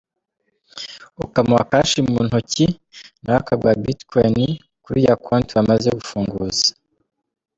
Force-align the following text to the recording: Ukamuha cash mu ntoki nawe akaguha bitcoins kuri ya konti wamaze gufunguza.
Ukamuha 1.25 1.63
cash 1.71 1.93
mu 2.09 2.17
ntoki 2.27 2.65
nawe 3.23 3.37
akaguha 3.41 3.79
bitcoins 3.83 4.59
kuri 4.83 4.99
ya 5.07 5.15
konti 5.25 5.51
wamaze 5.57 5.89
gufunguza. 5.97 6.67